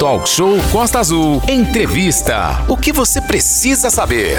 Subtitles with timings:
[0.00, 1.42] Talk Show Costa Azul.
[1.46, 2.64] Entrevista.
[2.66, 4.38] O que você precisa saber?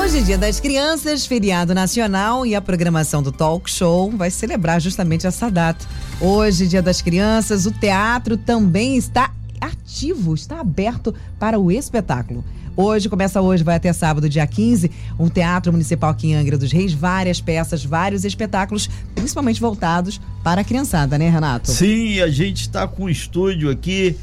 [0.00, 4.80] Hoje é dia das crianças, feriado nacional e a programação do Talk Show vai celebrar
[4.80, 5.84] justamente essa data.
[6.18, 9.30] Hoje, dia das crianças, o teatro também está
[9.60, 12.42] ativo, está aberto para o espetáculo.
[12.74, 16.72] Hoje, começa hoje, vai até sábado, dia 15, o Teatro Municipal aqui em Angra dos
[16.72, 21.70] Reis, várias peças, vários espetáculos, principalmente voltados para a criançada, né, Renato?
[21.70, 24.16] Sim, a gente está com um estúdio aqui.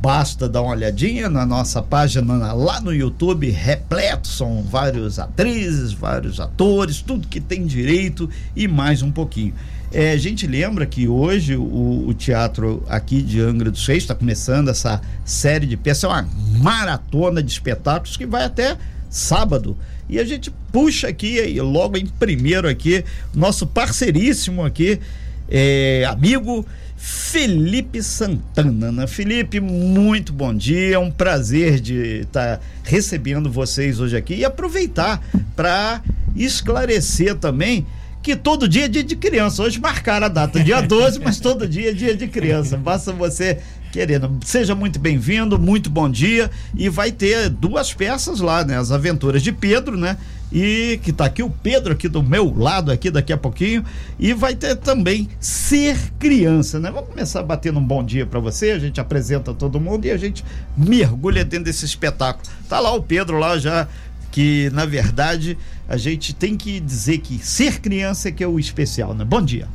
[0.00, 6.38] Basta dar uma olhadinha na nossa página lá no YouTube, repleto, são vários atrizes, vários
[6.40, 9.54] atores, tudo que tem direito e mais um pouquinho.
[9.92, 14.14] É, a gente lembra que hoje o, o teatro aqui de Angra dos Reis está
[14.14, 18.76] começando essa série de peças, é uma maratona de espetáculos que vai até
[19.08, 19.76] sábado.
[20.08, 23.04] E a gente puxa aqui, logo em primeiro aqui,
[23.34, 25.00] nosso parceiríssimo aqui,
[25.48, 28.90] é, amigo Felipe Santana.
[28.90, 29.06] Né?
[29.06, 34.44] Felipe, muito bom dia, é um prazer de estar tá recebendo vocês hoje aqui e
[34.44, 35.22] aproveitar
[35.54, 36.02] para
[36.34, 37.86] esclarecer também
[38.22, 39.62] que todo dia é dia de criança.
[39.62, 42.76] Hoje marcaram a data, dia 12, mas todo dia é dia de criança.
[42.76, 43.58] Basta você
[43.92, 44.38] querendo.
[44.44, 46.50] Seja muito bem-vindo, muito bom dia.
[46.76, 48.76] E vai ter duas peças lá, né?
[48.76, 50.16] As Aventuras de Pedro, né?
[50.52, 53.84] E que tá aqui o Pedro aqui do meu lado aqui daqui a pouquinho
[54.18, 56.90] e vai ter também ser criança, né?
[56.90, 60.16] Vamos começar batendo um bom dia para você, a gente apresenta todo mundo e a
[60.16, 60.44] gente
[60.76, 62.44] mergulha dentro desse espetáculo.
[62.68, 63.88] Tá lá o Pedro lá já
[64.30, 65.58] que na verdade
[65.88, 69.24] a gente tem que dizer que ser criança é que é o especial, né?
[69.24, 69.68] Bom dia.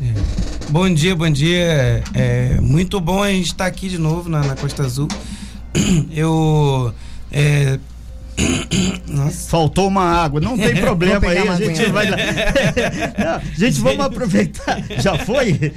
[0.00, 0.70] É.
[0.70, 2.04] Bom dia, bom dia.
[2.14, 5.08] É muito bom a gente estar tá aqui de novo na, na Costa Azul.
[6.14, 6.94] Eu
[7.32, 7.78] é.
[9.48, 12.16] Faltou uma água, não tem problema aí, a gente vai lá.
[13.18, 14.82] não, gente, vamos aproveitar.
[14.98, 15.72] Já foi?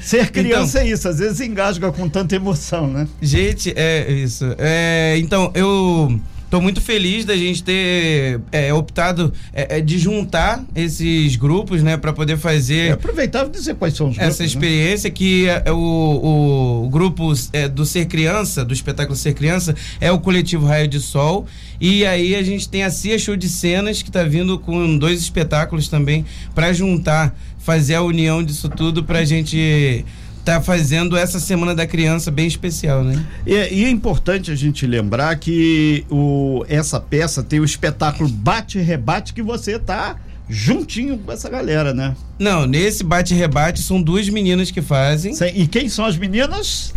[0.00, 3.06] Ser criança então, é isso, às vezes engasga com tanta emoção, né?
[3.20, 4.54] Gente, é isso.
[4.58, 6.20] É, então, eu
[6.52, 11.96] Estou muito feliz da gente ter é, optado é, é, de juntar esses grupos, né,
[11.96, 12.90] para poder fazer.
[12.90, 14.34] É aproveitável dizer quais são os grupos.
[14.34, 14.46] Essa né?
[14.48, 15.14] experiência né?
[15.14, 20.12] que é, o, o, o grupo é, do Ser Criança, do espetáculo Ser Criança, é
[20.12, 21.46] o coletivo Raio de Sol.
[21.80, 25.22] E aí a gente tem a Cia Show de Cenas, que está vindo com dois
[25.22, 26.22] espetáculos também,
[26.54, 30.04] para juntar, fazer a união disso tudo para a gente
[30.44, 33.24] tá fazendo essa Semana da Criança bem especial, né?
[33.46, 39.32] E, e, é importante a gente lembrar que o, essa peça tem o espetáculo Bate-Rebate
[39.32, 40.16] que você tá
[40.48, 42.14] juntinho com essa galera, né?
[42.38, 45.32] Não, nesse Bate-Rebate são duas meninas que fazem.
[45.54, 46.92] E quem são as meninas?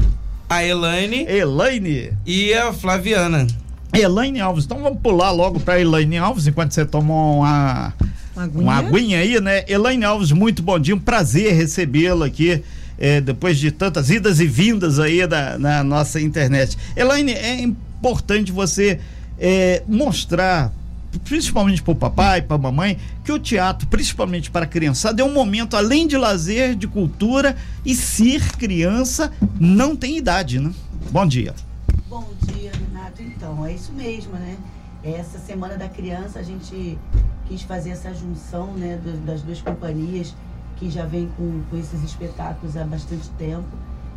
[0.49, 1.25] A Elaine.
[1.27, 2.11] Elaine.
[2.25, 3.47] E a Flaviana.
[3.93, 4.65] Elaine Alves.
[4.65, 7.93] Então vamos pular logo para Elaine Alves enquanto você toma uma,
[8.35, 8.63] uma aguinha?
[8.63, 9.63] uma aguinha aí, né?
[9.67, 12.61] Elaine Alves, muito bom dia, um prazer recebê-la aqui
[12.97, 16.77] é, depois de tantas idas e vindas aí da, na nossa internet.
[16.95, 18.99] Elaine, é importante você
[19.39, 20.71] é, mostrar
[21.23, 25.25] principalmente para o papai, para a mamãe, que o teatro, principalmente para a criançada, é
[25.25, 30.73] um momento além de lazer, de cultura e ser criança não tem idade, né?
[31.11, 31.53] Bom dia.
[32.09, 33.21] Bom dia, Renato.
[33.21, 34.57] Então, é isso mesmo, né?
[35.03, 36.97] Essa semana da criança a gente
[37.47, 40.33] quis fazer essa junção, né, das duas companhias
[40.75, 43.67] que já vem com, com esses espetáculos há bastante tempo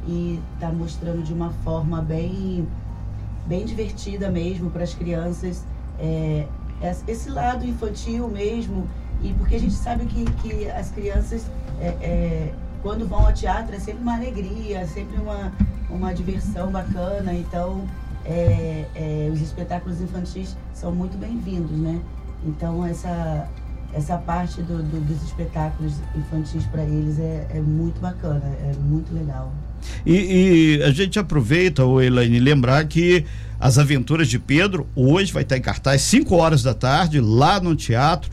[0.07, 2.67] e está mostrando de uma forma bem,
[3.47, 5.65] bem divertida mesmo para as crianças
[5.99, 6.47] é,
[7.07, 8.89] esse lado infantil mesmo
[9.23, 11.45] e porque a gente sabe que, que as crianças
[11.81, 15.53] é, é, quando vão ao teatro é sempre uma alegria, sempre uma,
[15.91, 17.85] uma diversão bacana, então
[18.25, 22.01] é, é, os espetáculos infantis são muito bem-vindos, né?
[22.45, 23.49] Então essa
[23.93, 29.13] essa parte do, do, dos espetáculos infantis para eles é, é, muito bacana, é muito
[29.15, 29.53] legal.
[30.05, 33.25] E, e a gente aproveita, o Elaine, lembrar que
[33.59, 37.75] as Aventuras de Pedro hoje vai estar em cartaz 5 horas da tarde lá no
[37.75, 38.31] teatro.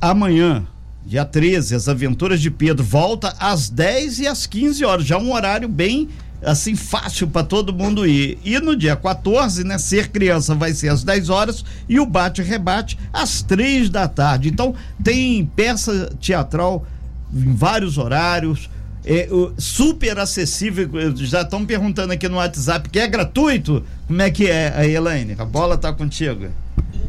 [0.00, 0.66] Amanhã,
[1.04, 5.32] dia 13, as Aventuras de Pedro volta às 10 e às 15 horas, já um
[5.32, 6.08] horário bem
[6.42, 8.38] assim fácil para todo mundo ir.
[8.44, 12.42] E no dia 14, né, ser criança vai ser às 10 horas e o bate
[12.42, 14.48] rebate às três da tarde.
[14.48, 16.86] Então tem peça teatral
[17.32, 18.70] em vários horários.
[19.04, 19.26] É,
[19.56, 23.82] super acessível, já estão perguntando aqui no WhatsApp que é gratuito.
[24.06, 25.34] Como é que é, Elaine?
[25.38, 26.48] A bola tá contigo.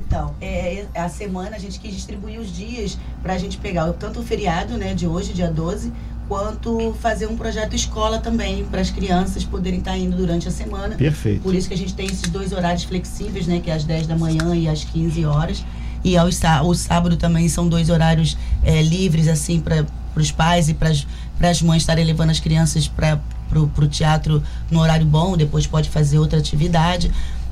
[0.07, 4.21] Então, é, a semana a gente quis distribuir os dias para a gente pegar tanto
[4.21, 5.91] o feriado, né, de hoje, dia 12,
[6.29, 10.51] quanto fazer um projeto escola também para as crianças poderem estar tá indo durante a
[10.51, 10.95] semana.
[10.95, 11.41] Perfeito.
[11.41, 14.05] Por isso que a gente tem esses dois horários flexíveis, né, que é às 10
[14.05, 15.65] da manhã e às 15 horas.
[16.03, 19.85] E ao o sábado também são dois horários é, livres assim para
[20.15, 20.91] os pais e para
[21.49, 26.19] as mães estarem levando as crianças para pro teatro no horário bom, depois pode fazer
[26.19, 27.11] outra atividade.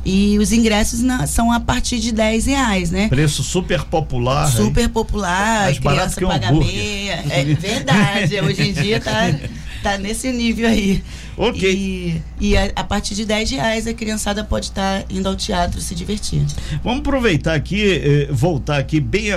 [0.09, 3.09] E os ingressos na- são a partir de 10 reais, né?
[3.09, 4.49] Preço super popular.
[4.49, 7.25] Super popular, Mais criança que um paga meia.
[7.29, 9.35] É verdade, hoje em dia tá,
[9.83, 11.03] tá nesse nível aí.
[11.35, 11.69] Ok.
[11.69, 15.81] E, e a, a partir de 10 reais a criançada pode estar indo ao teatro
[15.81, 16.41] se divertir.
[16.81, 19.31] Vamos aproveitar aqui, eh, voltar aqui bem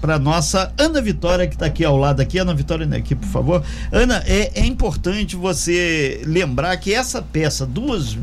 [0.00, 2.38] para nossa Ana Vitória, que está aqui ao lado aqui.
[2.38, 3.64] Ana Vitória, né, aqui, por favor.
[3.92, 8.18] Ana, é, é importante você lembrar que essa peça, duas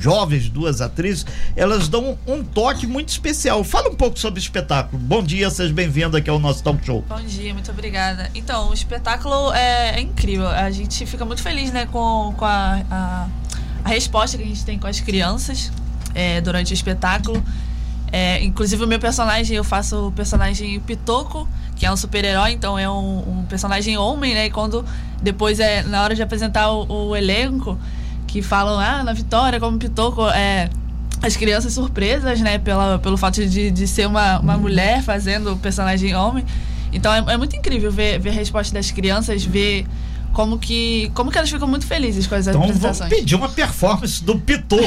[0.00, 3.62] jovens, duas atrizes, elas dão um toque muito especial.
[3.62, 5.00] Fala um pouco sobre o espetáculo.
[5.00, 7.04] Bom dia, seja bem-vindo aqui ao nosso talk show.
[7.08, 8.30] Bom dia, muito obrigada.
[8.34, 10.48] Então, o espetáculo é, é incrível.
[10.48, 13.28] A gente fica muito feliz né, com, com a, a,
[13.84, 15.70] a resposta que a gente tem com as crianças
[16.14, 17.42] é, durante o espetáculo.
[18.12, 22.78] É, inclusive, o meu personagem, eu faço o personagem Pitoco, que é um super-herói, então
[22.78, 24.46] é um, um personagem homem, né?
[24.46, 24.84] E quando
[25.22, 27.78] depois, é na hora de apresentar o, o elenco,
[28.30, 30.70] que falam, ah, na Vitória, como Pitoco, é,
[31.20, 35.56] as crianças surpresas, né, pela, pelo fato de, de ser uma, uma mulher fazendo o
[35.56, 36.44] personagem homem.
[36.92, 39.84] Então é, é muito incrível ver, ver a resposta das crianças, ver
[40.32, 43.10] como que, como que elas ficam muito felizes com as Então vamos apresentações.
[43.10, 44.82] pedir uma performance do Pitoco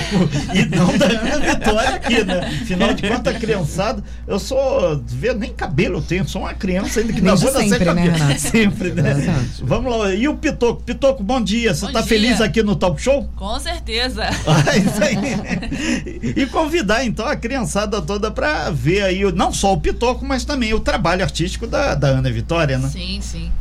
[0.53, 2.39] e não da Ana Vitória aqui, né?
[2.61, 6.99] Afinal de contas, a criançada, eu sou, vê, nem cabelo eu tenho, sou uma criança
[6.99, 8.17] ainda que Desde boa nascer sempre, né, cabelo.
[8.17, 8.41] Renato?
[8.41, 9.11] Sempre, né?
[9.11, 9.65] Exato.
[9.65, 10.83] Vamos lá, e o Pitoco?
[10.83, 12.03] Pitoco, bom dia, você tá dia.
[12.03, 13.29] feliz aqui no Talk Show?
[13.35, 14.23] Com certeza.
[14.47, 16.33] Ah, isso aí.
[16.35, 20.73] E convidar então a criançada toda pra ver aí, não só o Pitoco, mas também
[20.73, 22.89] o trabalho artístico da, da Ana Vitória, né?
[22.89, 23.51] Sim, sim.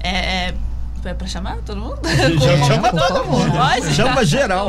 [0.00, 0.54] É, é,
[1.08, 1.98] é pra chamar todo mundo?
[2.38, 3.52] Já chama todo mundo.
[3.52, 3.94] Pode?
[3.94, 4.68] Chama geral.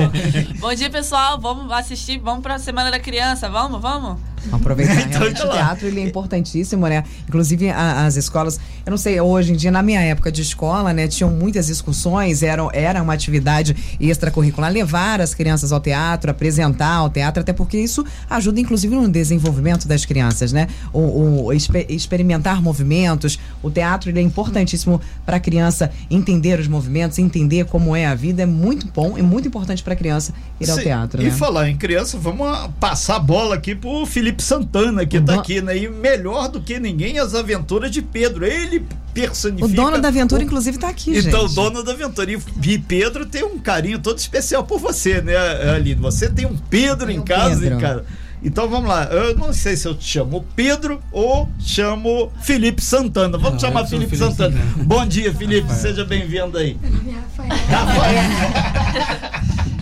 [0.60, 1.40] Bom dia, pessoal.
[1.40, 3.50] Vamos assistir, vamos pra Semana da Criança.
[3.50, 4.20] Vamos, vamos?
[4.52, 4.94] Aproveitar.
[5.14, 7.04] Então, Realmente, tá o teatro ele é importantíssimo, né?
[7.28, 10.92] Inclusive a- as escolas, eu não sei, hoje em dia, na minha época de escola,
[10.94, 17.04] né, tinham muitas excursões, era, era uma atividade extracurricular, levar as crianças ao teatro, apresentar
[17.04, 20.68] o teatro, até porque isso ajuda, inclusive, no desenvolvimento das crianças, né?
[20.92, 26.68] O, o expe- experimentar movimentos, o teatro ele é importantíssimo para a criança entender os
[26.68, 30.34] movimentos, entender como é a vida, é muito bom, é muito importante para a criança
[30.60, 31.32] ir ao Sim, teatro, E né?
[31.32, 32.48] falar em criança, vamos
[32.80, 35.78] passar a bola aqui pro Felipe Santana, que O tá do- aqui, né?
[35.78, 38.46] E melhor do que ninguém, as aventuras de Pedro.
[38.46, 38.84] Ele
[39.14, 39.66] personifica.
[39.66, 41.56] O dono da aventura, o- inclusive, tá aqui, Então, o gente.
[41.56, 42.32] dono da aventura.
[42.32, 45.36] E- E Pedro tem um carinho todo especial por você, né,
[45.76, 46.02] Aline?
[46.02, 47.76] Você tem um Pedro Tem em um casa, Pedro.
[47.76, 48.06] hein, cara.
[48.46, 53.38] Então vamos lá, eu não sei se eu te chamo Pedro ou chamo Felipe Santana.
[53.38, 54.58] Vamos Não, chamar eu sou Felipe, Felipe Santana.
[54.62, 54.84] Santana.
[54.84, 56.78] Bom dia, Felipe, seja bem-vindo aí.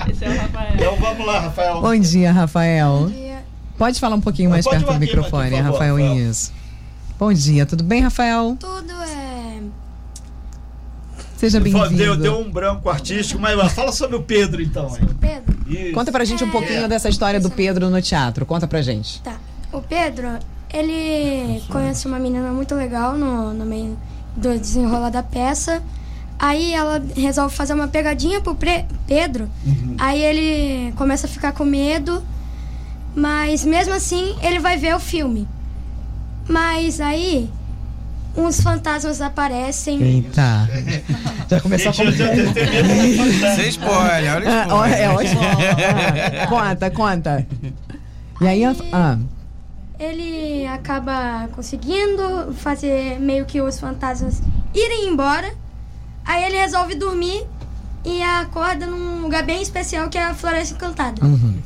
[0.10, 0.72] Esse é o Rafael.
[0.76, 1.82] Então vamos lá, Rafael.
[1.82, 3.12] Bom dia, Rafael.
[3.82, 6.54] Pode falar um pouquinho mais perto do aqui, microfone, favor, Rafael, isso.
[7.18, 8.56] Bom dia, tudo bem, Rafael?
[8.60, 9.58] Tudo é.
[11.36, 12.18] Seja Deu, bem-vindo.
[12.18, 14.86] deu um branco artístico, mas fala sobre o Pedro então.
[14.96, 15.08] hein?
[15.20, 15.58] Pedro?
[15.68, 15.94] Isso.
[15.94, 18.46] Conta pra gente um pouquinho dessa história do Pedro no teatro.
[18.46, 19.20] Conta pra gente.
[19.24, 19.38] Tá.
[19.74, 20.28] O Pedro,
[20.72, 23.98] ele conhece uma menina muito legal no, no meio
[24.38, 25.82] do desenrolar da peça.
[26.38, 29.50] Aí ela resolve fazer uma pegadinha pro Pre- Pedro.
[29.98, 32.24] Aí ele começa a ficar com medo.
[33.16, 35.48] Mas mesmo assim, ele vai ver o filme.
[36.48, 37.50] Mas aí,
[38.36, 40.02] uns fantasmas aparecem.
[40.02, 40.70] Eita.
[41.50, 42.18] Já começou a medo.
[43.56, 45.00] Sem spoiler, olha Ah, o ó, spoiler.
[45.02, 45.42] é ótimo.
[46.42, 47.48] Ah, conta, conta.
[48.40, 49.18] E aí, a- ah,
[50.00, 54.42] ele acaba conseguindo fazer meio que os fantasmas
[54.74, 55.54] irem embora.
[56.26, 57.44] Aí ele resolve dormir
[58.06, 61.22] e acorda num lugar bem especial que é a Floresta Encantada.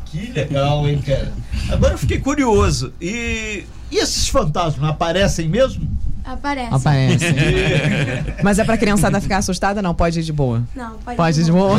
[0.05, 1.31] Que legal, hein, cara.
[1.69, 2.93] Agora eu fiquei curioso.
[3.01, 5.88] E, e esses fantasmas aparecem mesmo?
[6.25, 6.74] Aparece.
[6.74, 7.25] aparece.
[8.43, 9.79] Mas é pra criançada ficar assustada?
[9.79, 10.63] Não, pode ir de boa.
[10.75, 11.77] Não, pode, Pode ir de boa.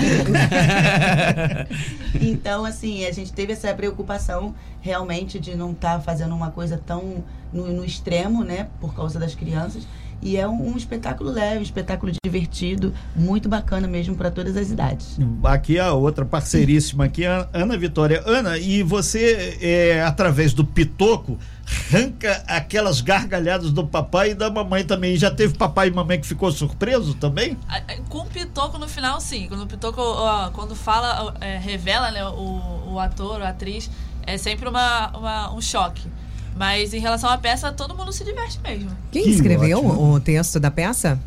[2.20, 6.80] então assim a gente teve essa preocupação realmente de não estar tá fazendo uma coisa
[6.86, 9.84] tão no, no extremo, né, por causa das crianças
[10.22, 14.70] e é um, um espetáculo leve, um espetáculo divertido, muito bacana mesmo para todas as
[14.70, 15.18] idades.
[15.42, 18.22] Aqui a outra parceiríssima aqui, a Ana Vitória.
[18.24, 21.38] Ana, e você, é, através do Pitoco,
[21.90, 25.16] arranca aquelas gargalhadas do papai e da mamãe também.
[25.16, 27.56] Já teve papai e mamãe que ficou surpreso também?
[28.08, 29.48] Com o Pitoco no final, sim.
[29.48, 33.90] Quando o Pitoco, ó, quando fala, é, revela né, o, o ator, a atriz,
[34.24, 36.02] é sempre uma, uma um choque.
[36.56, 38.90] Mas em relação à peça, todo mundo se diverte mesmo.
[39.10, 41.18] Quem escreveu o texto da peça?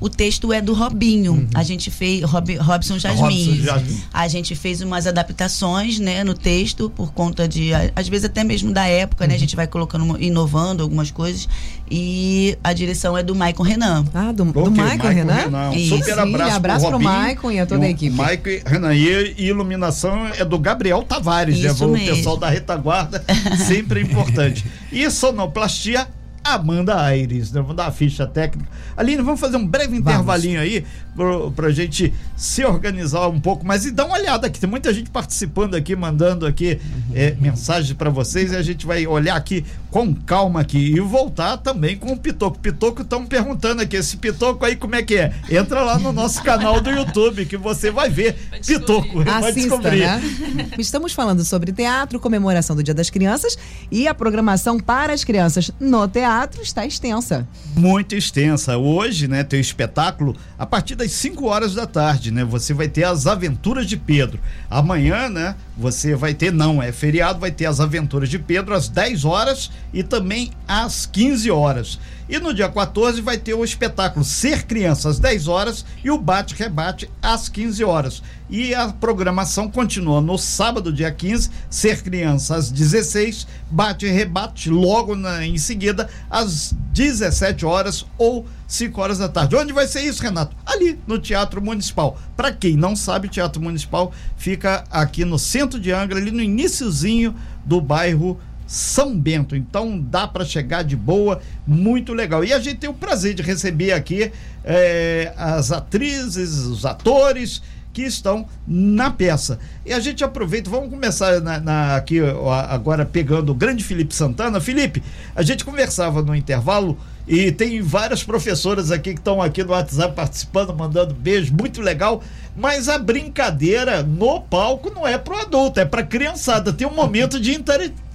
[0.00, 1.32] O texto é do Robinho.
[1.32, 1.48] Uhum.
[1.54, 3.64] A gente fez Rob, Robson Jasmin.
[4.12, 8.72] A gente fez umas adaptações, né, no texto por conta de às vezes até mesmo
[8.72, 9.30] da época, uhum.
[9.30, 9.34] né?
[9.34, 11.48] A gente vai colocando inovando algumas coisas
[11.90, 14.04] e a direção é do Maicon Renan.
[14.14, 15.34] Ah, do, do Maicon Renan?
[15.34, 15.70] Renan.
[15.70, 18.14] Um super abraço, Sim, abraço pro, pro Maicon e a toda a equipe.
[18.14, 22.02] Maicon Renan e, e iluminação é do Gabriel Tavares, Isso né?
[22.02, 23.24] O pessoal da retaguarda,
[23.66, 24.64] sempre importante.
[24.92, 26.06] E sonoplastia
[26.54, 27.52] Amanda Aires.
[27.52, 27.60] Né?
[27.60, 28.68] Vamos dar a ficha técnica.
[28.96, 30.74] Aline, vamos fazer um breve intervalinho vamos.
[30.74, 34.60] aí pro, pra gente se organizar um pouco mais e dar uma olhada aqui.
[34.60, 36.80] Tem muita gente participando aqui, mandando aqui
[37.14, 41.56] é, mensagens para vocês e a gente vai olhar aqui com calma aqui e voltar
[41.58, 42.58] também com o Pitoco.
[42.58, 45.32] Pitoco estão perguntando aqui, esse Pitoco aí como é que é?
[45.50, 49.20] Entra lá no nosso canal do YouTube que você vai ver vai Pitoco.
[49.20, 50.00] Assista, vai descobrir.
[50.00, 50.70] Né?
[50.78, 53.58] Estamos falando sobre teatro, comemoração do Dia das Crianças
[53.90, 57.46] e a programação para as crianças no teatro está extensa.
[57.76, 58.76] Muito extensa.
[58.76, 62.44] Hoje, né, tem espetáculo a partir das às 5 horas da tarde, né?
[62.44, 64.38] Você vai ter as aventuras de Pedro.
[64.70, 65.56] Amanhã, né?
[65.78, 69.70] Você vai ter, não, é feriado, vai ter as aventuras de Pedro às 10 horas
[69.94, 72.00] e também às 15 horas.
[72.28, 76.18] E no dia 14 vai ter o espetáculo Ser Criança às 10 horas e o
[76.18, 78.22] Bate-Rebate às 15 horas.
[78.50, 85.46] E a programação continua no sábado, dia 15, Ser Criança às 16, Bate-Rebate logo na,
[85.46, 89.56] em seguida às 17 horas ou 5 horas da tarde.
[89.56, 90.54] Onde vai ser isso, Renato?
[90.64, 92.18] Ali, no Teatro Municipal.
[92.36, 96.42] Para quem não sabe, o Teatro Municipal fica aqui no centro de Angra, ali no
[96.42, 97.34] iníciozinho
[97.64, 99.56] do bairro são Bento.
[99.56, 102.44] Então dá para chegar de boa, muito legal.
[102.44, 104.30] E a gente tem o prazer de receber aqui
[104.62, 109.58] é, as atrizes, os atores que estão na peça.
[109.84, 112.20] E a gente aproveita, vamos começar na, na, aqui
[112.68, 114.60] agora pegando o grande Felipe Santana.
[114.60, 115.02] Felipe,
[115.34, 116.98] a gente conversava no intervalo
[117.28, 122.22] e tem várias professoras aqui que estão aqui no WhatsApp participando, mandando beijo, muito legal.
[122.56, 126.72] Mas a brincadeira no palco não é pro adulto, é pra criançada.
[126.72, 127.52] Tem um momento de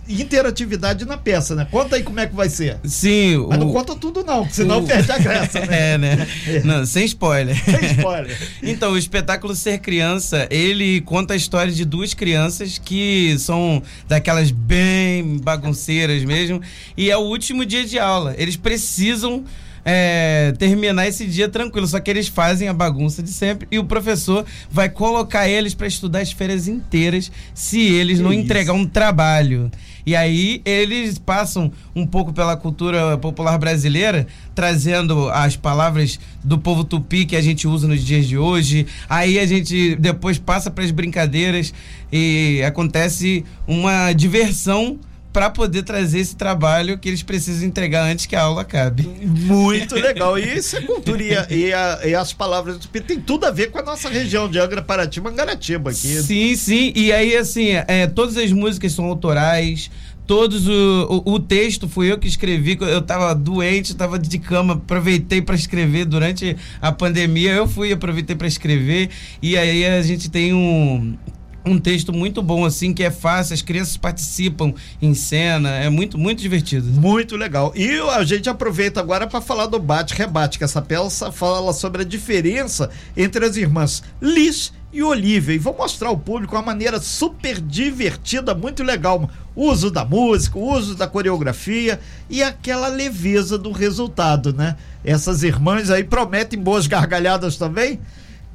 [0.07, 1.67] interatividade na peça, né?
[1.69, 2.77] Conta aí como é que vai ser.
[2.83, 5.93] Sim, Mas não o- conta tudo não, porque senão o- perde a graça, né?
[5.93, 6.27] É, né?
[6.63, 7.55] Não, sem spoiler.
[7.63, 8.38] Sem spoiler.
[8.63, 14.51] Então, o espetáculo Ser Criança, ele conta a história de duas crianças que são daquelas
[14.51, 16.62] bem bagunceiras mesmo.
[16.98, 18.33] E é o último dia de aula.
[18.38, 19.43] Eles precisam
[19.86, 23.83] é, terminar esse dia tranquilo, só que eles fazem a bagunça de sempre e o
[23.83, 28.41] professor vai colocar eles para estudar as férias inteiras se eles Que não isso.
[28.41, 29.69] entregar um trabalho.
[30.05, 36.83] E aí eles passam um pouco pela cultura popular brasileira, trazendo as palavras do povo
[36.83, 38.86] tupi que a gente usa nos dias de hoje.
[39.10, 41.74] Aí a gente depois passa para as brincadeiras
[42.12, 45.00] e acontece uma diversão
[45.33, 49.01] para poder trazer esse trabalho que eles precisam entregar antes que a aula acabe.
[49.25, 50.37] Muito legal.
[50.37, 51.23] E isso é cultura.
[51.23, 53.81] E, a- e a- e as palavras do Tupi tem tudo a ver com a
[53.81, 56.21] nossa região de Angra, Paraty, Mangaratiba aqui.
[56.21, 56.93] Sim, sim.
[56.95, 59.89] E aí, assim, é, todas as músicas são autorais.
[60.25, 62.77] Todos o, o, o texto fui eu que escrevi.
[62.79, 67.51] Eu tava doente, tava de cama, aproveitei para escrever durante a pandemia.
[67.51, 69.09] Eu fui, aproveitei para escrever.
[69.41, 71.17] E aí a gente tem um
[71.65, 76.17] um texto muito bom assim, que é fácil, as crianças participam em cena, é muito
[76.17, 76.88] muito divertido.
[76.88, 77.72] Muito legal.
[77.75, 82.05] E a gente aproveita agora para falar do bate-rebate, que essa peça fala sobre a
[82.05, 85.55] diferença entre as irmãs Liz e Olivia.
[85.55, 89.29] E vou mostrar ao público uma maneira super divertida, muito legal.
[89.55, 94.75] O uso da música, o uso da coreografia e aquela leveza do resultado, né?
[95.03, 98.00] Essas irmãs aí prometem boas gargalhadas também.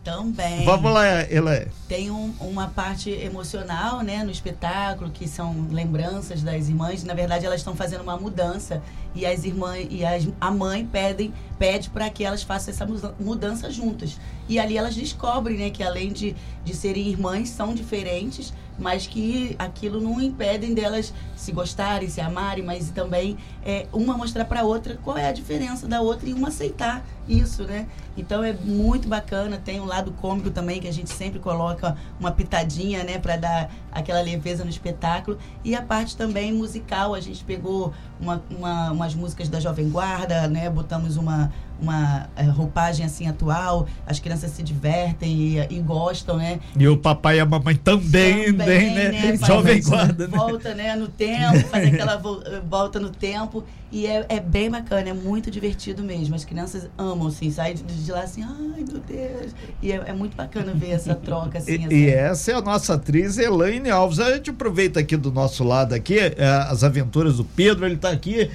[0.08, 0.64] Também.
[0.64, 1.66] Vamos lá, ela.
[1.86, 7.04] Tem um- uma parte emocional, né, no espetáculo, que são lembranças das irmãs.
[7.04, 8.82] Na verdade, elas estão fazendo uma mudança
[9.18, 12.86] e as irmãs e as, a mãe pedem pede para que elas façam essa
[13.18, 14.16] mudança juntas.
[14.48, 19.56] E ali elas descobrem, né, que além de, de serem irmãs, são diferentes, mas que
[19.58, 24.96] aquilo não impedem delas se gostarem, se amarem, mas também é, uma mostrar para outra
[25.02, 27.86] qual é a diferença da outra e uma aceitar isso, né?
[28.16, 32.30] Então é muito bacana, tem um lado cômico também que a gente sempre coloca uma
[32.30, 37.44] pitadinha, né, para dar aquela leveza no espetáculo e a parte também musical, a gente
[37.44, 43.26] pegou uma, uma- umas músicas da Jovem Guarda, né, botamos uma uma eh, roupagem assim
[43.28, 46.58] atual, as crianças se divertem e, e gostam, né?
[46.76, 49.10] E o papai e a mamãe também, Também, né?
[49.10, 49.36] né?
[49.46, 50.36] Jovem Guarda, né?
[50.36, 52.14] Volta, né, no tempo, faz aquela
[52.46, 53.64] eh, volta no tempo.
[53.90, 56.34] E é, é bem bacana, é muito divertido mesmo.
[56.34, 59.54] As crianças amam, assim, saem de, lá assim, ai meu Deus.
[59.80, 61.86] E é, é muito bacana ver essa troca, assim.
[61.88, 64.20] E, e essa- essa é a nossa atriz Elaine Alves.
[64.20, 66.34] A gente aproveita aqui do nosso lado aqui, eh,
[66.68, 68.50] as aventuras do Pedro, ele está aqui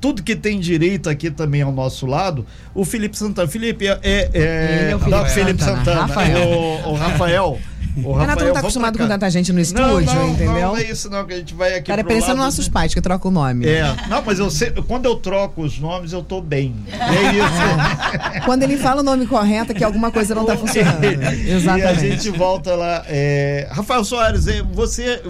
[0.00, 2.46] tudo que tem direito aqui também ao nosso lado.
[2.74, 3.48] O Felipe Santana.
[3.48, 5.84] Felipe é, é, é é o Felipe Felipe Santana.
[5.84, 6.00] Santana.
[6.06, 6.48] Rafael.
[6.48, 7.58] O, o Rafael.
[7.96, 10.68] O Renato não Rafael, tá vamos acostumado com tanta gente no Não, estúdio, não, entendeu?
[10.68, 12.68] Não, é isso não, que a gente vai aqui Cara, é pro parecendo lado nossos
[12.68, 13.66] pais que trocam o nome.
[13.66, 16.76] É, não, mas eu sei, quando eu troco os nomes, eu tô bem.
[16.92, 18.44] É isso.
[18.44, 21.04] Quando ele fala o nome correto, é que alguma coisa não tá funcionando.
[21.04, 22.00] E a Exatamente.
[22.00, 23.02] gente volta lá.
[23.08, 25.22] é, Rafael Soares, é, você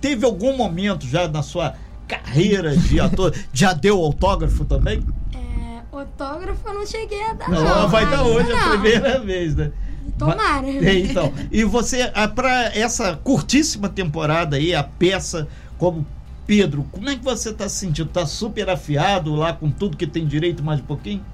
[0.00, 1.74] teve algum momento já na sua
[2.06, 5.02] carreira de ator, já deu autógrafo também?
[5.34, 7.48] É, autógrafo eu não cheguei a dar.
[7.50, 8.70] Não, Não, vai dar hoje a não.
[8.70, 9.72] primeira vez, né?
[10.18, 10.68] Tomara.
[10.68, 16.06] Então, e você, para essa curtíssima temporada aí, a peça como
[16.46, 18.08] Pedro, como é que você tá se sentindo?
[18.10, 21.24] Tá super afiado lá com tudo que tem direito mais um pouquinho?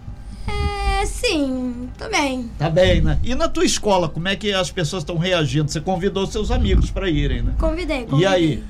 [0.46, 2.48] É, sim, também.
[2.58, 3.18] Tá bem, né?
[3.22, 5.70] E na tua escola, como é que as pessoas estão reagindo?
[5.70, 7.54] Você convidou seus amigos para irem, né?
[7.58, 8.20] Convidei, convidei.
[8.20, 8.64] E aí?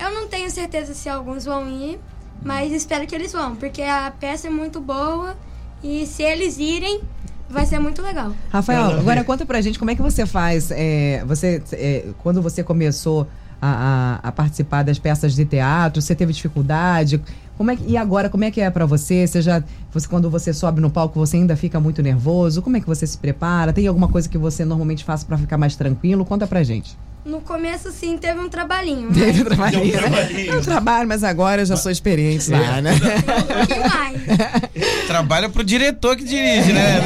[0.00, 1.98] Eu não tenho certeza se alguns vão ir,
[2.42, 5.36] mas espero que eles vão, porque a peça é muito boa
[5.82, 7.00] e se eles irem,
[7.48, 8.32] vai ser muito legal.
[8.50, 10.70] Rafael, agora conta pra gente como é que você faz.
[10.70, 13.26] é, você, é, quando você começou
[13.60, 17.20] a, a- a participar das peças de teatro, você teve dificuldade?
[17.58, 19.26] Como é que- e agora, como é que é pra você?
[19.26, 22.62] Você já, você, quando você sobe no palco, você ainda fica muito nervoso?
[22.62, 23.70] Como é que você se prepara?
[23.70, 26.24] Tem alguma coisa que você normalmente faz pra ficar mais tranquilo?
[26.24, 26.96] Conta pra gente.
[27.24, 29.12] No começo, sim, teve um trabalhinho.
[29.14, 29.98] Teve mas trabalhinho, um né?
[30.00, 30.54] trabalhinho.
[30.54, 32.92] Eu trabalho, mas agora eu já sou experiente lá, né?
[32.92, 35.06] um pouquinho mais.
[35.06, 36.98] Trabalha pro diretor que dirige, né?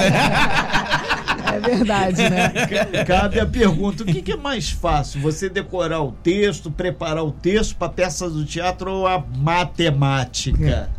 [1.54, 2.52] É verdade, né?
[3.06, 5.20] Cabe a pergunta: o que, que é mais fácil?
[5.20, 10.90] Você decorar o texto, preparar o texto para peças do teatro ou a matemática?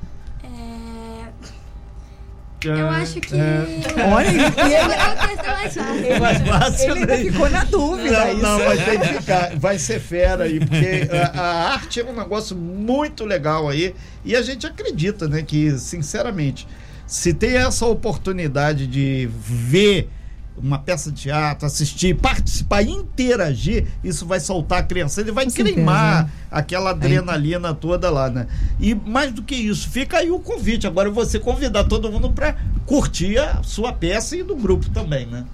[2.69, 3.35] É, eu acho que.
[3.35, 4.27] Olha,
[5.95, 6.91] ele, É mais fácil.
[6.91, 8.25] Ele ainda ficou na dúvida.
[8.25, 8.41] Não, isso.
[8.41, 9.55] não, mas tem que ficar.
[9.57, 13.95] Vai ser fera aí, porque a, a arte é um negócio muito legal aí.
[14.23, 16.67] E a gente acredita, né, que, sinceramente,
[17.05, 20.09] se tem essa oportunidade de ver
[20.57, 25.51] uma peça de teatro, assistir, participar, interagir, isso vai soltar a criança, ele vai Com
[25.51, 26.47] queimar certeza.
[26.49, 28.47] aquela adrenalina toda lá, né?
[28.79, 30.87] E mais do que isso, fica aí o convite.
[30.87, 35.45] Agora você convidar todo mundo para curtir a sua peça e do grupo também, né?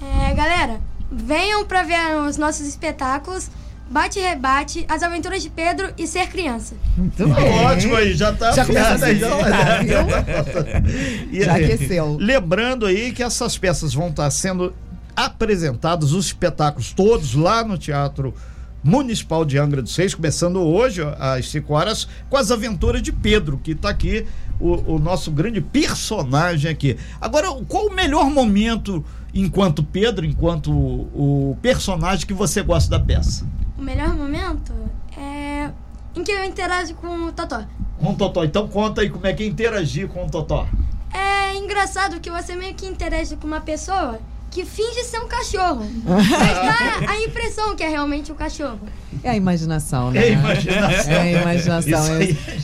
[0.00, 3.50] É, galera, venham pra ver os nossos espetáculos
[3.90, 6.76] Bate e Rebate, As Aventuras de Pedro e Ser Criança.
[6.96, 7.58] Muito Tá bem.
[7.64, 9.20] ótimo aí, já tá Já aí?
[11.32, 12.16] E Já aí, aqueceu.
[12.20, 14.72] Lembrando aí que essas peças vão estar sendo
[15.16, 18.32] apresentadas, os espetáculos todos lá no Teatro
[18.82, 23.58] Municipal de Angra dos Reis, começando hoje às 5 horas com as aventuras de Pedro,
[23.58, 24.24] que está aqui,
[24.58, 26.96] o, o nosso grande personagem aqui.
[27.20, 33.00] Agora, qual o melhor momento enquanto Pedro, enquanto o, o personagem que você gosta da
[33.00, 33.44] peça?
[33.80, 34.74] O melhor momento
[35.16, 35.70] é
[36.14, 37.64] em que eu interajo com o Totó.
[37.98, 38.44] Com o Totó.
[38.44, 40.66] Então conta aí como é que é interagir com o Totó.
[41.14, 45.86] É engraçado que você meio que interage com uma pessoa que finge ser um cachorro.
[46.04, 48.80] mas dá a impressão que é realmente um cachorro.
[49.24, 50.20] É a imaginação, né?
[50.20, 51.12] É a imaginação.
[51.12, 52.14] É a imaginação.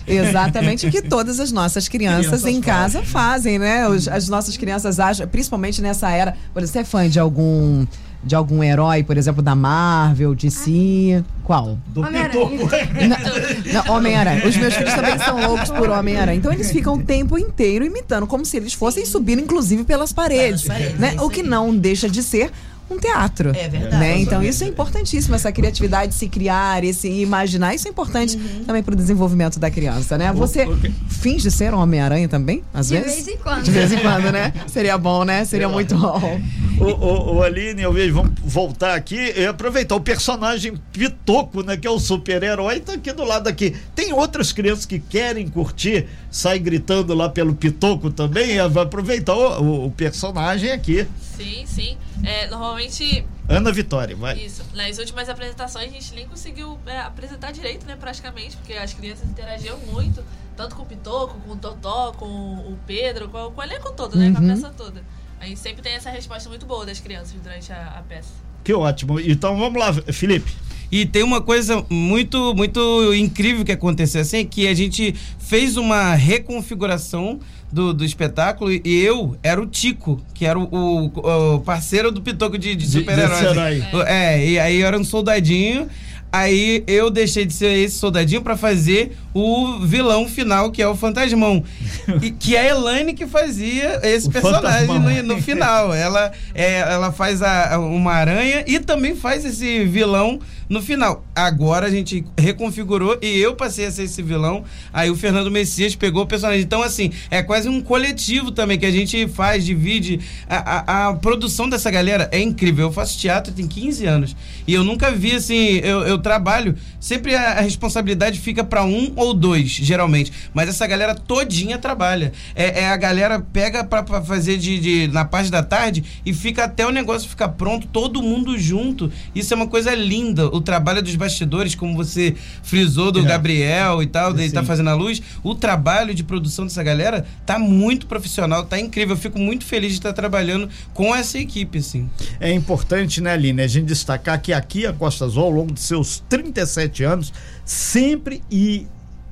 [0.06, 3.88] É exatamente o que todas as nossas crianças, Crianças em casa fazem, né?
[3.88, 6.36] Os- as nossas crianças acham, principalmente nessa era.
[6.54, 7.86] Você é fã de algum
[8.26, 11.22] de algum herói, por exemplo, da Marvel, DC?
[11.44, 11.78] Qual?
[11.86, 12.58] Do Homem-Aranha.
[12.58, 13.92] Pitoco.
[13.92, 14.46] Homem-Aranha.
[14.46, 16.36] Os meus filhos também são loucos por Homem-Aranha.
[16.36, 20.62] Então eles ficam o tempo inteiro imitando, como se eles fossem subir, inclusive, pelas paredes.
[20.62, 21.16] Pelas paredes, né?
[21.20, 22.50] O que não deixa de ser
[22.88, 23.50] um teatro.
[23.54, 23.96] É verdade.
[23.96, 24.18] Né?
[24.20, 28.94] Então isso é importantíssimo, essa criatividade, se criar, esse imaginar, isso é importante também para
[28.94, 30.32] o desenvolvimento da criança, né?
[30.32, 33.24] Você o que- finge ser um Homem-Aranha também, às De vezes?
[33.24, 33.62] vez em quando.
[33.64, 34.52] De vez em quando, né?
[34.68, 35.44] Seria bom, né?
[35.44, 36.40] Seria muito bom.
[36.78, 41.76] O, o, o Aline, eu vejo, vamos voltar aqui e aproveitar o personagem Pitoco, né?
[41.76, 43.74] Que é o super-herói, tá aqui do lado aqui.
[43.94, 49.62] Tem outras crianças que querem curtir, saem gritando lá pelo Pitoco também, vai aproveitar o,
[49.62, 51.06] o- o personagem aqui.
[51.36, 51.98] Sim, sim.
[52.24, 54.38] É, normalmente, Ana Vitória, vai.
[54.38, 54.62] isso.
[54.74, 59.28] Nas últimas apresentações a gente nem conseguiu é, apresentar direito, né, praticamente, porque as crianças
[59.28, 60.24] interagiam muito,
[60.56, 64.16] tanto com o Pitoco, com o Totó, com o Pedro, com, com o elenco todo,
[64.16, 64.48] né, com a Uhum.
[64.48, 65.04] peça toda.
[65.38, 68.30] A gente sempre tem essa resposta muito boa das crianças durante a, a peça.
[68.64, 69.20] Que ótimo.
[69.20, 70.50] Então vamos lá, Felipe.
[70.90, 76.14] E tem uma coisa muito, muito incrível que aconteceu assim, que a gente fez uma
[76.14, 77.38] reconfiguração
[77.72, 82.22] do, do espetáculo e eu era o Tico, que era o, o- o parceiro do
[82.22, 83.34] Pitoco de, de super-herói.
[83.82, 84.02] assim.
[84.06, 85.88] É, e aí eu era um soldadinho.
[86.32, 90.94] Aí eu deixei de ser esse soldadinho pra fazer o vilão final, que é o
[90.94, 91.62] Fantasmão.
[92.22, 94.86] E- que é a Elaine que fazia esse O personagem
[95.22, 95.94] no, no final.
[95.94, 101.24] Ela, é, ela faz a, uma aranha e também faz esse vilão no final.
[101.34, 104.64] Agora a gente reconfigurou e eu passei a ser esse vilão.
[104.92, 106.62] Aí o Fernando Messias pegou o personagem.
[106.62, 110.20] Então, assim, é quase um coletivo também que a gente faz, divide.
[110.48, 112.86] A, a, a produção dessa galera é incrível.
[112.86, 115.76] Eu faço teatro tem 15 anos e eu nunca vi assim.
[115.82, 120.32] Eu, eu trabalho, sempre a, a responsabilidade fica pra um ou dois, geralmente.
[120.52, 122.32] Mas essa galera todinha trabalha.
[122.54, 126.32] É, é a galera pega pra, pra fazer de, de- na parte da tarde e
[126.32, 129.10] fica até o negócio ficar pronto, todo mundo junto.
[129.34, 130.46] Isso é uma coisa linda.
[130.56, 133.22] O trabalho dos bastidores, como você frisou do É.
[133.22, 134.54] Gabriel e tal, dele Sim.
[134.54, 135.22] tá fazendo a luz.
[135.42, 139.14] O trabalho de produção dessa galera tá muito profissional, tá incrível.
[139.14, 142.08] Eu fico muito feliz de estar trabalhando com essa equipe, assim.
[142.40, 145.80] É importante, né, Aline, a gente destacar que aqui a Costa Azul, ao longo de
[145.80, 147.32] seus 37 anos,
[147.64, 148.86] sempre e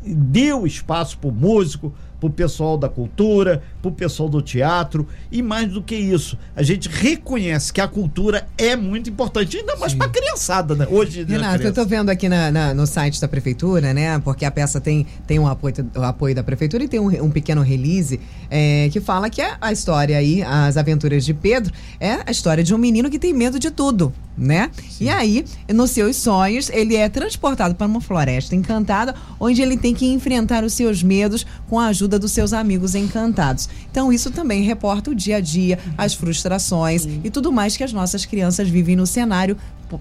[0.07, 5.07] deu espaço para o músico, para o pessoal da cultura, para o pessoal do teatro
[5.31, 9.77] e mais do que isso, a gente reconhece que a cultura é muito importante, ainda
[9.77, 10.87] mais para a criançada, né?
[10.91, 14.19] Hoje, Renato, eu tô vendo aqui na- na- no site da prefeitura, né?
[14.21, 17.31] Porque a peça tem, tem um apoio, o apoio da prefeitura e tem um, um
[17.31, 18.19] pequeno release
[18.51, 22.65] é, que fala que é a história aí, as aventuras de Pedro, é a história
[22.65, 24.71] de um menino que tem medo de tudo, né?
[25.01, 29.93] E aí, nos seus sonhos, ele é transportado para uma floresta encantada, onde ele tem
[29.95, 33.69] que enfrentar os seus medos com a ajuda dos seus amigos encantados.
[33.91, 37.93] Então, isso também reporta o dia a dia, as frustrações e tudo mais que as
[37.93, 39.57] nossas crianças vivem no cenário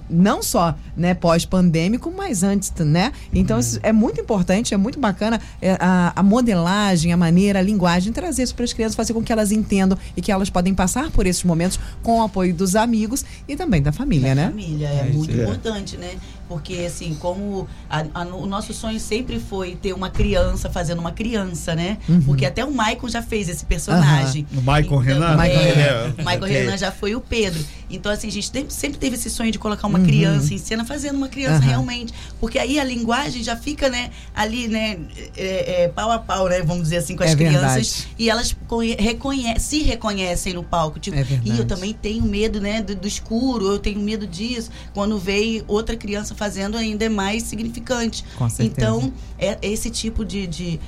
[0.09, 3.11] não só né, pós-pandêmico, mas antes, né?
[3.33, 7.61] Então isso é muito importante, é muito bacana é, a, a modelagem, a maneira, a
[7.61, 10.73] linguagem, trazer isso para as crianças, fazer com que elas entendam e que elas podem
[10.73, 14.45] passar por esses momentos com o apoio dos amigos e também da família, né?
[14.47, 15.43] família é, É, muito é.
[15.43, 16.11] importante, né?
[16.47, 21.11] Porque, assim, como a- a- o nosso sonho sempre foi ter uma criança fazendo uma
[21.11, 21.97] criança, né?
[22.25, 24.45] Porque até o Maicon já fez esse personagem.
[24.55, 25.35] O Maicon Renan?
[25.35, 26.13] Maicon é, Renan.
[26.19, 26.45] o Maicon.
[26.45, 27.63] Renan já foi o Pedro.
[27.89, 31.15] Então, assim, a gente sempre teve esse sonho de colocar uma criança em cena, fazendo
[31.15, 32.13] uma criança realmente.
[32.39, 34.97] Porque aí a linguagem já fica, né, ali, né,
[35.37, 37.61] é, é, pau a pau, né, vamos dizer assim, com as É crianças.
[37.61, 38.07] verdade.
[38.17, 40.99] E elas conhe- reconhe se reconhecem no palco.
[40.99, 44.69] Tipo, É e eu também tenho medo, né, do, do escuro, eu tenho medo disso.
[44.93, 48.23] Quando vem outra criança fazendo, ainda é mais significante.
[48.37, 48.71] Com certeza.
[48.71, 50.79] Então, é esse tipo de, de,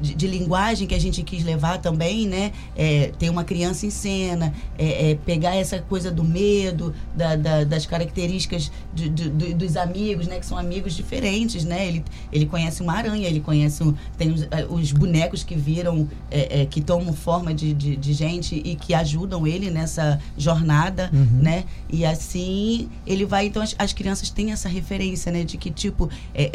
[0.00, 2.52] de- de linguagem que a gente quis levar também, né?
[2.76, 7.64] É, ter uma criança em cena, é, é pegar essa coisa do medo, da- da-
[7.64, 10.38] das características de- de- do- dos amigos, né?
[10.38, 11.86] Que são amigos diferentes, né?
[11.86, 16.08] Ele, ele conhece uma aranha, ele conhece um, tem os, eh, os bonecos que viram,
[16.30, 21.64] é, é, que tomam forma de, de, gente e que ajudam ele nessa jornada, né?
[21.90, 23.46] E assim ele vai.
[23.46, 25.44] Então as, as crianças têm essa referência, né?
[25.44, 26.08] De que tipo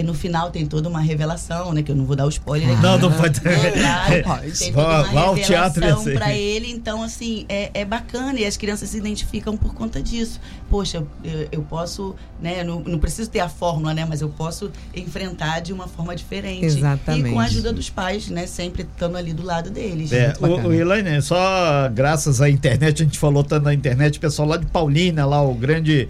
[0.03, 1.81] no final tem toda uma revelação, né?
[1.81, 2.81] Que eu não vou dar o spoiler aqui.
[2.81, 3.41] Não, não pode.
[3.47, 4.23] É, claro.
[4.23, 4.59] Pode.
[4.59, 8.89] Tem Vá- toda uma revelação pra ele, então assim, é, é bacana e as crianças
[8.89, 10.39] se identificam por conta disso.
[10.69, 14.71] Poxa, eu, eu posso, né, não, não preciso ter a fórmula, né, mas eu posso
[14.95, 16.65] enfrentar de uma forma diferente.
[16.65, 17.29] Exatamente.
[17.29, 20.11] E com a ajuda dos pais, né, sempre estando ali do lado deles.
[20.11, 24.21] É, o, o Elaine, só graças à internet, a gente falou tanto na internet, o
[24.21, 26.07] pessoal lá de Paulínia, lá o grande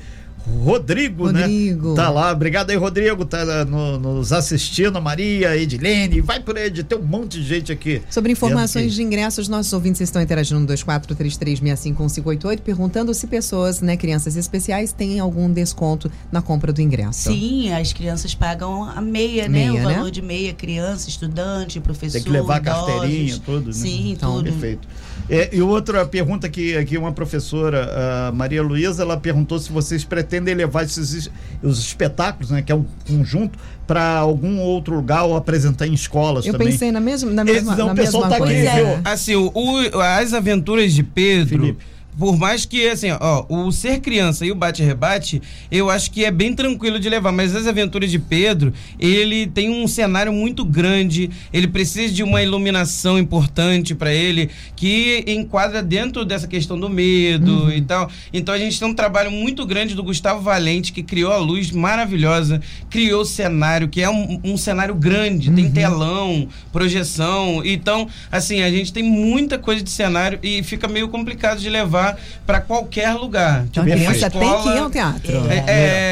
[0.64, 1.90] Rodrigo, Rodrigo.
[1.90, 1.96] né?
[1.96, 6.98] Tá lá, obrigado aí, Rodrigo, tá no- nos assistindo, Maria, Edilene, vai por aí, tem
[6.98, 8.02] um monte de gente aqui.
[8.10, 14.36] Sobre informações de ingressos, nossos ouvintes estão interagindo no 2433651588, perguntando se pessoas, né, crianças
[14.36, 17.32] especiais, têm algum desconto na compra do ingresso.
[17.32, 19.72] Sim, as crianças pagam a meia, Meia, né?
[19.72, 19.96] O né?
[19.96, 22.14] valor de meia, criança, estudante, professor.
[22.18, 22.88] Tem que levar idosos.
[22.88, 23.74] carteirinha, tudo, né?
[23.74, 24.44] Sim, Então, tudo.
[24.52, 24.88] Perfeito.
[25.30, 30.04] É, e outra pergunta que aqui uma professora, a Maria Luísa, ela perguntou se vocês
[30.06, 35.24] pretendem levar esses es- os espetáculos, né, que é um conjunto, para algum outro lugar
[35.24, 36.68] ou apresentar em escolas Eu também.
[36.70, 38.76] pensei na mesma, na mesma, não, na o pessoal mesma tá aqui, coisa.
[38.76, 38.86] viu?
[38.88, 39.02] é.
[39.06, 41.60] Assim, o, o- as aventuras de Pedro.
[41.62, 41.86] Felipe.
[42.18, 46.32] Por mais que, assim, ó, o ser criança e o bate-rebate, eu acho que é
[46.32, 47.32] bem tranquilo de levar.
[47.32, 52.42] Mas as aventuras de Pedro, ele tem um cenário muito grande, ele precisa de uma
[52.42, 58.10] iluminação importante para ele, que enquadra dentro dessa questão do medo e tal.
[58.34, 61.72] Então a gente tem um trabalho muito grande do Gustavo Valente, que criou a luz
[61.72, 67.62] maravilhosa, criou o cenário, que é um, um cenário grande, tem telão, projeção.
[67.64, 72.07] Então, assim, a gente tem muita coisa de cenário e fica meio complicado de levar
[72.46, 73.66] para qualquer lugar.
[73.70, 75.32] Então, Tipo, criança tem que ir escola- ao teatro.
[75.50, 75.64] é,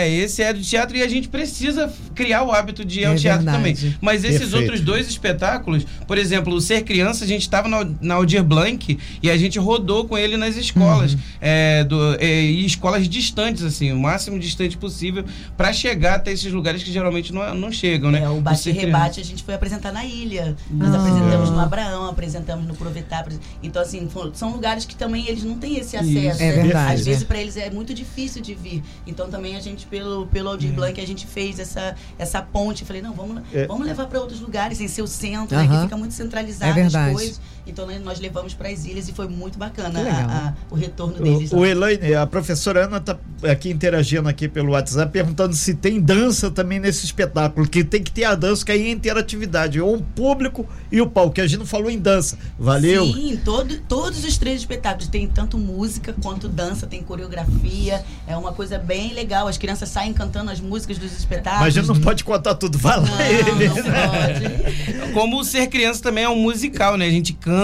[0.05, 3.13] é, esse é do teatro e a gente precisa criar o hábito de ir ao
[3.13, 3.75] É teatro verdade.
[3.81, 3.95] também.
[4.01, 4.61] Mas esses Perfeito.
[4.61, 8.97] outros dois espetáculos, por exemplo, o Ser Criança, a gente estava na, na Aldir Blanc
[9.21, 11.13] e a gente rodou com ele nas escolas.
[11.13, 11.19] Uhum.
[11.41, 15.23] é, do, é, e escolas distantes, assim, o máximo distante possível,
[15.57, 18.21] para chegar até esses lugares que geralmente não, não chegam, né?
[18.23, 20.55] É, o Ser bate-rebate a gente foi apresentar na ilha.
[20.71, 20.97] Nós Ah.
[20.97, 23.25] apresentamos no Abraão, apresentamos no Provetar.
[23.61, 26.41] Então, assim, são lugares que também eles não têm esse acesso.
[26.41, 26.63] É né?
[26.63, 27.25] verdade, Às vezes, é.
[27.25, 28.81] para eles é muito difícil de vir.
[29.05, 32.85] Então, também a gente, pelo, pelo Aldir Blanc, a gente fez essa, essa ponte.
[32.85, 33.67] Falei, não, vamos, É.
[33.67, 35.63] vamos levar para outros lugares, sem ser o centro, né?
[35.63, 35.75] Aham.
[35.77, 37.09] Que fica muito centralizado É verdade.
[37.09, 37.41] as coisas.
[37.67, 41.15] Então, né, nós levamos para as ilhas e foi muito bacana a- a- o retorno
[41.15, 41.51] deles.
[41.51, 41.65] O, o.
[41.65, 46.79] Elaine, a professora Ana tá aqui interagindo aqui pelo WhatsApp, perguntando se tem dança também
[46.79, 50.67] nesse espetáculo, que tem que ter a dança, que aí é interatividade, ou o público
[50.91, 52.37] e o palco, que a gente não falou em dança.
[52.59, 53.05] Valeu?
[53.05, 58.03] Sim, todo, todos os três espetáculos tem tanto música quanto dança, tem coreografia.
[58.27, 59.47] É uma coisa bem legal.
[59.47, 61.65] As crianças saem cantando as músicas dos espetáculos.
[61.65, 62.77] Mas a gente não pode contar tudo.
[62.77, 63.67] Vai lá, Não, ele.
[63.69, 65.13] não pode.
[65.13, 67.05] Como o ser criança também é um musical, né?
[67.05, 67.54] A gente canta,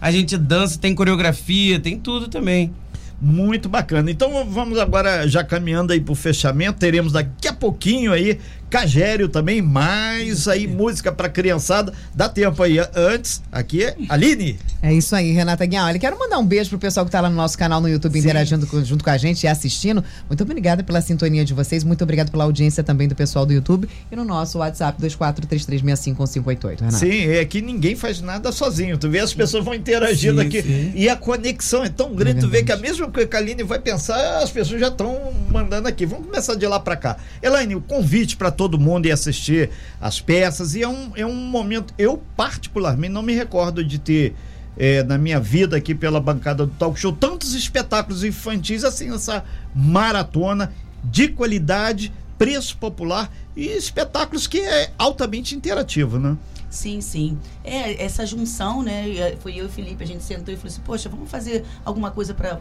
[0.00, 2.72] a gente dança, tem coreografia, tem tudo também.
[3.20, 4.10] Muito bacana.
[4.10, 9.62] Então vamos agora, já caminhando aí pro fechamento, teremos daqui a pouquinho aí Cagério também,
[9.62, 11.92] mais aí música pra criançada.
[12.14, 12.78] Dá tempo aí.
[12.94, 14.58] Antes, aqui é Aline.
[14.82, 15.86] É isso aí, Renata Guial.
[15.86, 18.18] Olha, quero mandar um beijo pro pessoal que tá lá no nosso canal no YouTube
[18.18, 20.02] interagindo com- junto com a gente e assistindo.
[20.28, 23.88] Muito obrigada pela sintonia de vocês, muito obrigada pela audiência também do pessoal do YouTube
[24.10, 26.96] e no nosso WhatsApp 2433651588, Renata.
[26.98, 28.98] Sim, é que ninguém faz nada sozinho.
[28.98, 30.62] Tu vê, as pessoas vão interagindo Sim, aqui.
[30.62, 30.92] sim.
[30.94, 33.38] E a conexão é tão grande, É tu vê que a mesma coisa que a
[33.38, 36.04] Aline vai pensar, as pessoas já estão mandando aqui.
[36.06, 37.16] Vamos começar de lá pra cá.
[37.42, 40.74] Elaine, o convite para todo mundo ir assistir as peças.
[40.74, 41.92] E é um, é um momento.
[41.98, 44.34] Eu, particularmente, não me recordo de ter.
[44.78, 49.42] eh, na minha vida aqui pela bancada do Talk Show, tantos espetáculos infantis assim, essa
[49.74, 56.36] maratona de qualidade, preço popular e espetáculos que é altamente interativo, né?
[56.68, 57.38] Sim, sim.
[57.62, 59.08] É, essa junção, né?
[59.10, 61.64] eh, Foi eu e o Felipe, a gente sentou e falou assim, poxa, vamos fazer
[61.84, 62.58] alguma coisa para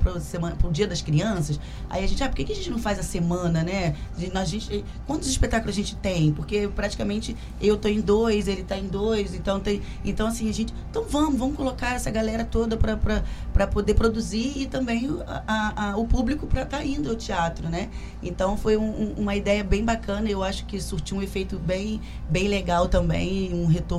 [0.63, 1.59] o Dia das Crianças?
[1.89, 3.95] Aí a gente, ah, por que, que a gente não faz a semana, né?
[4.35, 6.31] A gente, quantos espetáculos a gente tem?
[6.31, 9.81] Porque praticamente eu tô em dois, ele tá em dois, então tem.
[10.03, 10.71] Então, assim, a gente.
[10.89, 15.97] Então vamos, vamos colocar essa galera toda para poder produzir e também o- a- a-
[15.97, 17.89] o público para estar indo ao teatro, né?
[18.21, 21.99] Então foi um- um- uma ideia bem bacana, eu acho que surtiu um efeito bem,
[22.29, 23.94] bem legal também, um retorno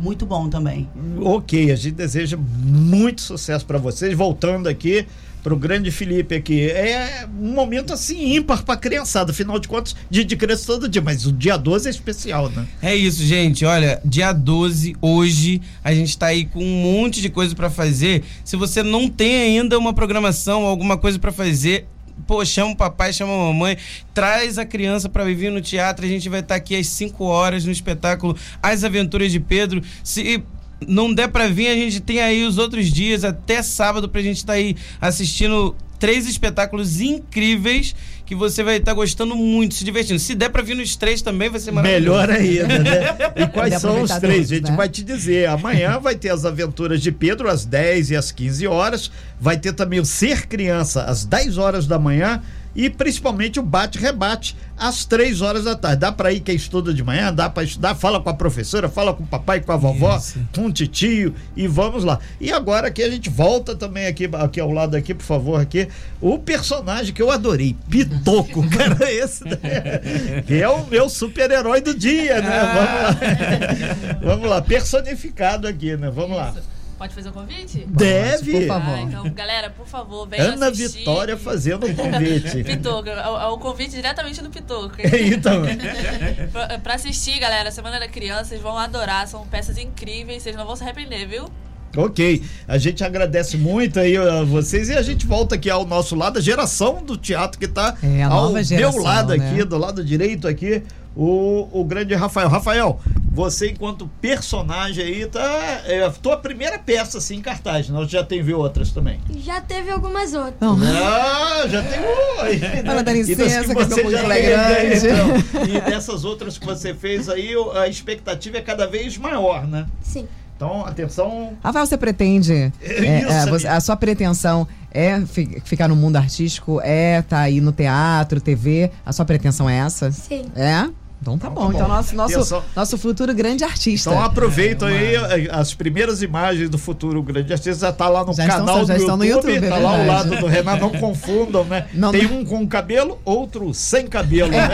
[0.00, 0.88] muito bom também.
[1.20, 4.16] Ok, a gente deseja muito sucesso para vocês.
[4.16, 5.06] Voltando aqui
[5.42, 6.70] pro grande Felipe aqui.
[6.70, 9.32] É um momento assim ímpar pra criançada.
[9.32, 11.02] Afinal de contas, dia de criança todo dia.
[11.02, 12.66] Mas o dia 12 é especial, né?
[12.82, 13.64] É isso, gente.
[13.64, 18.22] Olha, dia 12, hoje, a gente tá aí com um monte de coisa pra fazer.
[18.44, 21.86] Se você não tem ainda uma programação, alguma coisa pra fazer,
[22.26, 23.76] pô, chama o papai, chama a mamãe,
[24.14, 26.04] traz a criança pra viver no teatro.
[26.04, 29.82] A gente vai estar aqui às 5 horas no espetáculo As Aventuras de Pedro.
[30.02, 30.42] Se
[30.86, 34.38] não der pra vir, a gente tem aí os outros dias, até sábado, pra gente
[34.38, 40.18] estar aí assistindo três espetáculos incríveis que você vai estar gostando muito, se divertindo.
[40.18, 42.16] Se der pra vir nos três também, vai ser maravilhoso.
[42.16, 43.16] Melhor ainda, né?
[43.36, 44.36] E quais são os aproveitar três?
[44.36, 44.76] todos, a gente né?
[44.76, 45.48] vai te dizer.
[45.48, 49.10] Amanhã vai ter as aventuras de Pedro às 10 e às 15 horas.
[49.40, 52.40] Vai ter também o Ser Criança às 10 horas da manhã.
[52.74, 56.00] E principalmente o bate-rebate às 3 horas da tarde.
[56.00, 59.12] Dá para ir quem estuda de manhã, dá para estudar, fala com a professora, fala
[59.12, 60.38] com o papai, com a vovó, Isso.
[60.54, 62.18] com o titio e vamos lá.
[62.40, 65.88] E agora aqui a gente volta também aqui, aqui ao lado aqui, por favor, aqui,
[66.20, 71.94] o personagem que eu adorei, Pitoco, cara, esse daí, que é o meu super-herói do
[71.94, 72.60] dia, né?
[72.74, 74.20] Vamos lá.
[74.22, 76.10] Vamos lá, personificado aqui, né?
[76.10, 76.54] Vamos lá.
[77.00, 77.86] Pode fazer o convite?
[77.88, 78.52] Deve.
[78.52, 78.94] por favor.
[78.94, 80.98] Ah, então, galera, por favor, venham Ana assistir.
[80.98, 82.60] Vitória fazendo um convite.
[82.62, 84.96] Pitoco, é o, é o convite diretamente do Pitoco.
[85.32, 85.62] então,
[86.52, 90.66] pra, pra assistir, galera, Semana da Criança, vocês vão adorar, são peças incríveis, vocês não
[90.66, 91.48] vão se arrepender, viu?
[91.96, 92.42] ok.
[92.68, 96.38] A gente agradece muito aí a vocês e a gente volta aqui ao nosso lado,
[96.38, 99.50] a geração do teatro que tá É, a ao nova geração, meu lado né?
[99.50, 100.82] aqui, do lado direito aqui,
[101.16, 102.48] o, o grande Rafael.
[102.48, 105.82] Rafael, você enquanto personagem aí, tá.
[105.86, 109.20] É a tua primeira peça assim em cartaz, nós já tem viu outras também.
[109.38, 110.56] Já teve algumas outras.
[110.60, 110.78] Não.
[110.82, 112.58] Ah, já tem um aí.
[112.58, 112.82] né?
[112.86, 115.06] Fala, dá E das licença, que você meu já é grande.
[115.06, 115.64] então.
[115.66, 119.86] E dessas outras que você fez aí, a expectativa é cada vez maior, né?
[120.02, 120.26] Sim.
[120.56, 121.56] Então, atenção.
[121.64, 122.52] Rafael, você pretende.
[122.82, 123.68] é, Isso, é, você- amigo.
[123.68, 126.80] a sua pretensão é fi- ficar no mundo artístico?
[126.82, 128.90] É tá aí no teatro, TV?
[129.06, 130.10] A sua pretensão é essa?
[130.12, 130.44] Sim.
[130.54, 130.86] É?
[131.22, 131.68] Então tá Então bom.
[131.70, 131.94] tá Então, bom.
[131.94, 132.62] nosso, nosso, Atenção.
[132.74, 134.08] nosso futuro grande artista.
[134.10, 138.32] Então aproveita aí eh, as primeiras imagens do futuro grande artista já tá lá no
[138.32, 140.46] Já estão- canal já do estão no YouTube, YouTube, é tá lá ao lado do
[140.46, 141.88] Renan, não confundam, né?
[141.92, 144.66] Não- Tem um com cabelo, outro sem cabelo, né?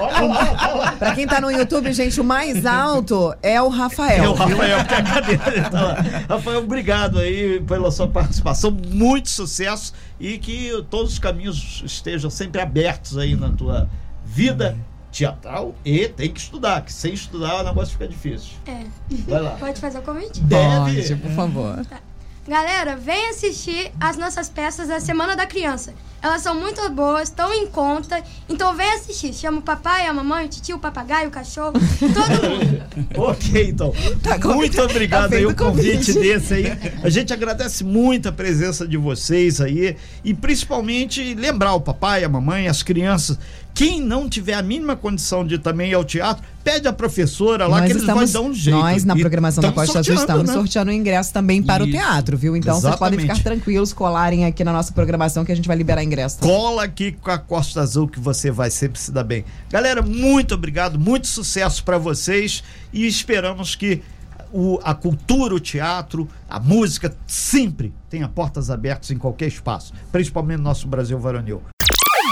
[0.00, 0.92] Olha lá, olha lá.
[0.92, 4.22] Pra quem tá no YouTube, gente, o mais alto é o Rafael.
[4.24, 4.34] É o?
[4.34, 5.96] Rafael que é a cadeira tá lá.
[6.28, 12.60] Rafael, obrigado aí pela sua participação, muito sucesso e que todos os caminhos estejam sempre
[12.60, 13.88] abertos aí na tua
[14.26, 14.76] vida
[15.14, 18.50] teatral e tem que estudar, que sem estudar o negócio fica difícil.
[18.66, 18.84] É.
[19.28, 19.50] Vai lá.
[19.52, 20.40] Pode fazer o convite?
[20.40, 21.02] Deve.
[21.02, 21.86] Pode, por favor.
[22.46, 25.94] Galera, vem assistir as nossas peças da Semana da Criança.
[26.20, 28.22] Elas são muito boas, estão em conta.
[28.48, 29.32] Então vem assistir.
[29.32, 32.82] Chama o papai, a mamãe, o tio, o papagaio, o cachorro, todo mundo.
[33.16, 33.92] Ok, então.
[34.22, 36.18] Tá muito obrigado Tá aí o convite, o convite.
[36.18, 36.66] desse aí.
[37.02, 42.28] A gente agradece muito a presença de vocês aí e principalmente lembrar o papai, a
[42.28, 43.38] mamãe, as crianças.
[43.74, 47.78] Quem não tiver a mínima condição de também ir ao teatro, pede a professora lá
[47.78, 48.78] nós que eles estamos, vão dar um jeito.
[48.78, 50.52] Nós, na E programação da tamo Costa Azul, estamos né?
[50.54, 51.96] sorteando o ingresso também para o Isso.
[51.98, 52.56] teatro, viu?
[52.56, 53.38] Então vocês podem Exatamente.
[53.38, 56.38] ficar tranquilos, colarem aqui na nossa programação que a gente vai liberar ingresso.
[56.38, 56.54] também.
[56.54, 59.44] Cola aqui com a Costa Azul que você vai sempre se dar bem.
[59.68, 64.00] Galera, muito obrigado, muito sucesso para vocês e esperamos que
[64.52, 70.58] o- a cultura, o teatro, a música sempre tenha portas abertas em qualquer espaço, principalmente
[70.58, 71.60] no nosso Brasil varonil.